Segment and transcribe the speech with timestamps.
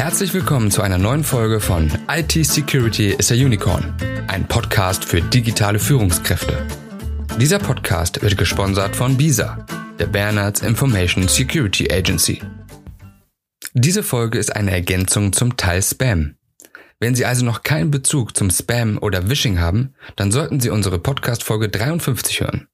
[0.00, 3.94] Herzlich willkommen zu einer neuen Folge von IT Security is a Unicorn,
[4.28, 6.66] ein Podcast für digitale Führungskräfte.
[7.38, 9.66] Dieser Podcast wird gesponsert von BISA,
[9.98, 12.40] der Bernards Information Security Agency.
[13.74, 16.36] Diese Folge ist eine Ergänzung zum Teil Spam.
[16.98, 20.98] Wenn Sie also noch keinen Bezug zum Spam oder Wishing haben, dann sollten Sie unsere
[20.98, 22.68] Podcast-Folge 53 hören.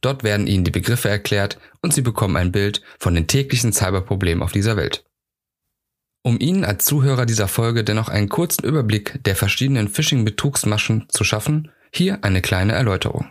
[0.00, 4.44] Dort werden Ihnen die Begriffe erklärt und Sie bekommen ein Bild von den täglichen Cyberproblemen
[4.44, 5.07] auf dieser Welt.
[6.28, 11.72] Um Ihnen als Zuhörer dieser Folge dennoch einen kurzen Überblick der verschiedenen Phishing-Betrugsmaschen zu schaffen,
[11.90, 13.30] hier eine kleine Erläuterung.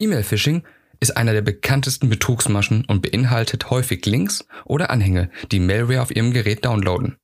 [0.00, 0.64] E-Mail-Phishing
[0.98, 6.32] ist einer der bekanntesten Betrugsmaschen und beinhaltet häufig Links oder Anhänge, die Malware auf Ihrem
[6.32, 7.18] Gerät downloaden.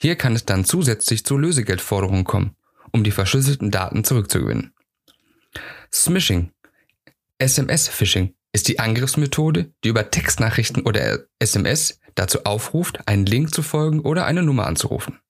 [0.00, 2.56] Hier kann es dann zusätzlich zu Lösegeldforderungen kommen,
[2.92, 4.72] um die verschlüsselten Daten zurückzugewinnen.
[5.92, 6.52] Smishing,
[7.36, 14.00] SMS-Phishing ist die Angriffsmethode, die über Textnachrichten oder SMS dazu aufruft, einen Link zu folgen
[14.00, 15.20] oder eine Nummer anzurufen.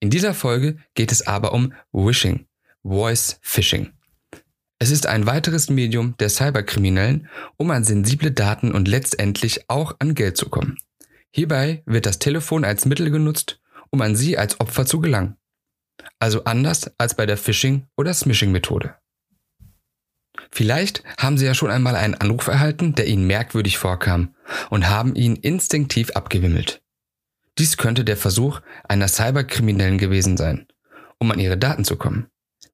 [0.00, 2.46] In dieser Folge geht es aber um Wishing,
[2.82, 3.92] Voice Phishing.
[4.80, 10.16] Es ist ein weiteres Medium der Cyberkriminellen, um an sensible Daten und letztendlich auch an
[10.16, 10.76] Geld zu kommen.
[11.30, 13.60] Hierbei wird das Telefon als Mittel genutzt,
[13.90, 15.36] um an Sie als Opfer zu gelangen.
[16.18, 18.96] Also anders als bei der Phishing- oder Smishing-Methode.
[20.54, 24.34] Vielleicht haben Sie ja schon einmal einen Anruf erhalten, der Ihnen merkwürdig vorkam
[24.68, 26.82] und haben ihn instinktiv abgewimmelt.
[27.58, 30.66] Dies könnte der Versuch einer Cyberkriminellen gewesen sein,
[31.18, 32.26] um an ihre Daten zu kommen.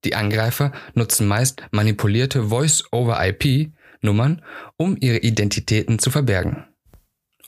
[0.05, 4.43] Die Angreifer nutzen meist manipulierte Voice-over-IP-Nummern,
[4.77, 6.65] um ihre Identitäten zu verbergen.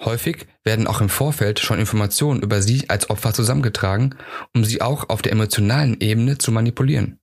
[0.00, 4.16] Häufig werden auch im Vorfeld schon Informationen über sie als Opfer zusammengetragen,
[4.54, 7.19] um sie auch auf der emotionalen Ebene zu manipulieren.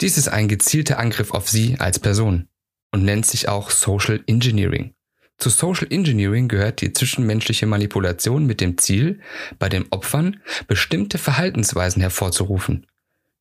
[0.00, 2.48] Dies ist ein gezielter Angriff auf Sie als Person
[2.92, 4.94] und nennt sich auch Social Engineering.
[5.36, 9.20] Zu Social Engineering gehört die zwischenmenschliche Manipulation mit dem Ziel,
[9.58, 12.86] bei den Opfern bestimmte Verhaltensweisen hervorzurufen,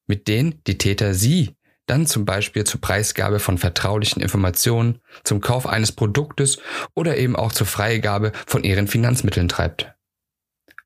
[0.07, 1.55] mit denen die Täter Sie
[1.89, 6.59] dann zum Beispiel zur Preisgabe von vertraulichen Informationen, zum Kauf eines Produktes
[6.93, 9.91] oder eben auch zur Freigabe von ihren Finanzmitteln treibt.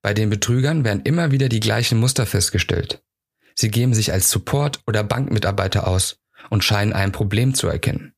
[0.01, 3.03] Bei den Betrügern werden immer wieder die gleichen Muster festgestellt.
[3.55, 6.19] Sie geben sich als Support- oder Bankmitarbeiter aus
[6.49, 8.13] und scheinen ein Problem zu erkennen.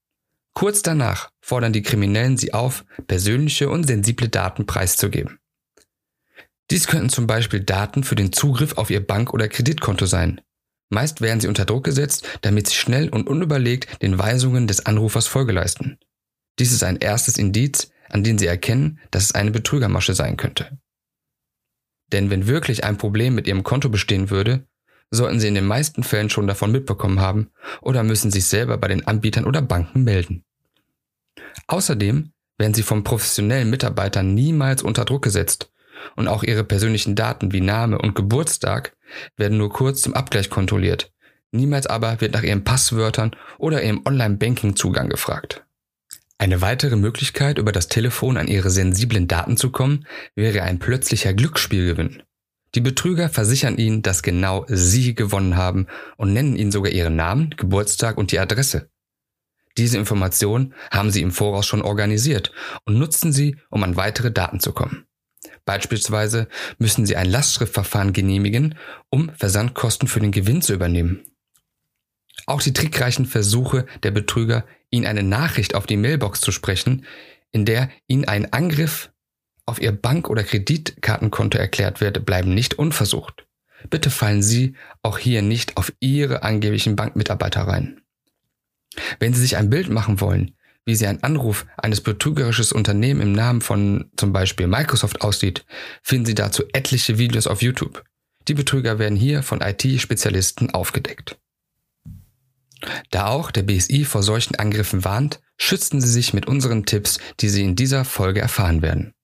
[0.53, 5.39] Kurz danach fordern die Kriminellen sie auf, persönliche und sensible Daten preiszugeben.
[6.71, 10.41] Dies könnten zum Beispiel Daten für den Zugriff auf ihr Bank- oder Kreditkonto sein.
[10.89, 15.27] Meist werden sie unter Druck gesetzt, damit sie schnell und unüberlegt den Weisungen des Anrufers
[15.27, 15.99] Folge leisten.
[16.57, 20.77] Dies ist ein erstes Indiz, an dem sie erkennen, dass es eine Betrügermasche sein könnte.
[22.11, 24.67] Denn wenn wirklich ein Problem mit ihrem Konto bestehen würde,
[25.11, 27.51] sollten sie in den meisten Fällen schon davon mitbekommen haben
[27.81, 30.43] oder müssen sich selber bei den Anbietern oder Banken melden.
[31.67, 35.71] Außerdem werden sie von professionellen Mitarbeitern niemals unter Druck gesetzt
[36.15, 38.95] und auch ihre persönlichen Daten wie Name und Geburtstag
[39.37, 41.11] werden nur kurz zum Abgleich kontrolliert.
[41.51, 45.65] Niemals aber wird nach ihren Passwörtern oder ihrem Online-Banking-Zugang gefragt.
[46.37, 50.05] Eine weitere Möglichkeit, über das Telefon an ihre sensiblen Daten zu kommen,
[50.35, 52.23] wäre ein plötzlicher Glücksspielgewinn.
[52.75, 55.87] Die Betrüger versichern ihnen, dass genau sie gewonnen haben
[56.17, 58.89] und nennen ihnen sogar ihren Namen, Geburtstag und die Adresse.
[59.77, 62.51] Diese Informationen haben sie im Voraus schon organisiert
[62.85, 65.05] und nutzen sie, um an weitere Daten zu kommen.
[65.63, 66.47] Beispielsweise
[66.77, 68.75] müssen sie ein Lastschriftverfahren genehmigen,
[69.09, 71.23] um Versandkosten für den Gewinn zu übernehmen.
[72.45, 77.05] Auch die trickreichen Versuche der Betrüger, ihnen eine Nachricht auf die Mailbox zu sprechen,
[77.51, 79.11] in der ihnen ein Angriff
[79.65, 83.45] auf Ihr Bank- oder Kreditkartenkonto erklärt wird, bleiben nicht unversucht.
[83.89, 88.01] Bitte fallen Sie auch hier nicht auf Ihre angeblichen Bankmitarbeiter rein.
[89.19, 90.55] Wenn Sie sich ein Bild machen wollen,
[90.85, 95.65] wie Sie ein Anruf eines betrügerisches Unternehmen im Namen von zum Beispiel Microsoft aussieht,
[96.01, 98.03] finden Sie dazu etliche Videos auf YouTube.
[98.47, 101.39] Die Betrüger werden hier von IT-Spezialisten aufgedeckt.
[103.09, 107.49] Da auch der BSI vor solchen Angriffen warnt, schützen Sie sich mit unseren Tipps, die
[107.49, 109.14] Sie in dieser Folge erfahren werden.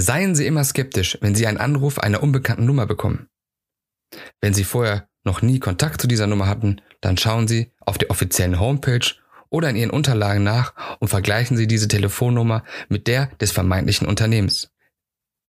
[0.00, 3.28] Seien Sie immer skeptisch, wenn Sie einen Anruf einer unbekannten Nummer bekommen.
[4.40, 8.10] Wenn Sie vorher noch nie Kontakt zu dieser Nummer hatten, dann schauen Sie auf der
[8.10, 9.16] offiziellen Homepage
[9.50, 14.70] oder in Ihren Unterlagen nach und vergleichen Sie diese Telefonnummer mit der des vermeintlichen Unternehmens.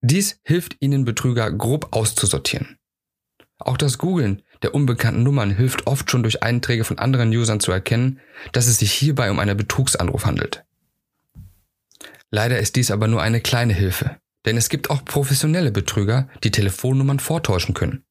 [0.02, 2.76] Dies hilft Ihnen Betrüger grob auszusortieren.
[3.56, 7.72] Auch das Googlen der unbekannten Nummern hilft oft schon durch Einträge von anderen Usern zu
[7.72, 8.20] erkennen,
[8.52, 10.66] dass es sich hierbei um einen Betrugsanruf handelt.
[12.30, 14.18] Leider ist dies aber nur eine kleine Hilfe.
[14.44, 18.04] Denn es gibt auch professionelle Betrüger, die Telefonnummern vortäuschen können.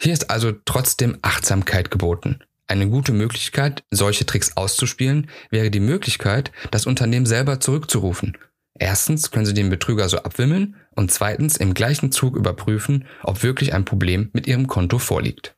[0.00, 2.40] Hier ist also trotzdem Achtsamkeit geboten.
[2.66, 8.38] Eine gute Möglichkeit, solche Tricks auszuspielen, wäre die Möglichkeit, das Unternehmen selber zurückzurufen.
[8.78, 13.74] Erstens können Sie den Betrüger so abwimmeln und zweitens im gleichen Zug überprüfen, ob wirklich
[13.74, 15.56] ein Problem mit Ihrem Konto vorliegt.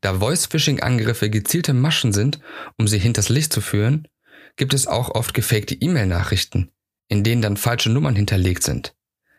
[0.00, 2.40] Da Voice-Phishing-Angriffe gezielte Maschen sind,
[2.78, 4.08] um Sie hinters Licht zu führen,
[4.56, 6.72] gibt es auch oft gefakte E-Mail-Nachrichten,
[7.08, 8.94] in denen dann falsche Nummern hinterlegt sind.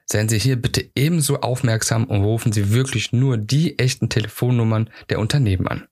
[0.06, 5.20] Seien Sie hier bitte ebenso aufmerksam und rufen Sie wirklich nur die echten Telefonnummern der
[5.20, 5.88] Unternehmen an.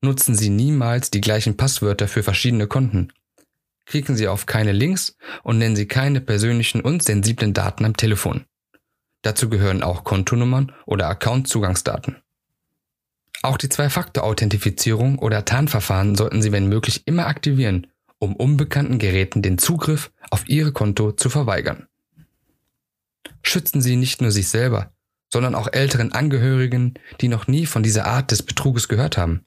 [0.00, 3.12] Nutzen Sie niemals die gleichen Passwörter für verschiedene Konten.
[3.86, 8.44] Klicken Sie auf keine Links und nennen Sie keine persönlichen und sensiblen Daten am Telefon.
[9.22, 12.16] Dazu gehören auch Kontonummern oder Account-Zugangsdaten.
[13.42, 17.86] Auch die Zwei-Faktor-Authentifizierung oder Tarnverfahren sollten Sie wenn möglich immer aktivieren,
[18.20, 21.88] um unbekannten Geräten den Zugriff auf Ihre Konto zu verweigern.
[23.42, 24.92] Schützen Sie nicht nur sich selber,
[25.32, 29.44] sondern auch älteren Angehörigen, die noch nie von dieser Art des Betruges gehört haben.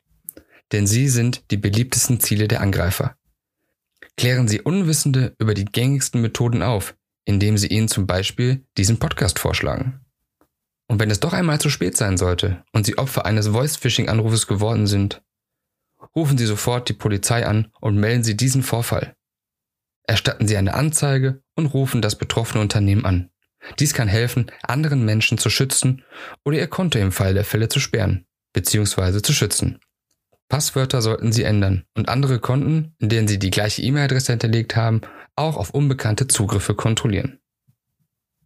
[0.71, 3.15] Denn sie sind die beliebtesten Ziele der Angreifer.
[4.17, 6.95] Klären Sie Unwissende über die gängigsten Methoden auf,
[7.25, 9.99] indem Sie ihnen zum Beispiel diesen Podcast vorschlagen.
[10.87, 14.87] Und wenn es doch einmal zu spät sein sollte und Sie Opfer eines Voice-Phishing-Anrufes geworden
[14.87, 15.21] sind,
[16.15, 19.15] rufen Sie sofort die Polizei an und melden Sie diesen Vorfall.
[20.05, 23.29] Erstatten Sie eine Anzeige und rufen das betroffene Unternehmen an.
[23.79, 26.03] Dies kann helfen, anderen Menschen zu schützen
[26.43, 29.21] oder ihr Konto im Fall der Fälle zu sperren bzw.
[29.21, 29.79] zu schützen.
[30.49, 35.01] Passwörter sollten Sie ändern und andere Konten, in denen Sie die gleiche E-Mail-Adresse hinterlegt haben,
[35.35, 37.39] auch auf unbekannte Zugriffe kontrollieren.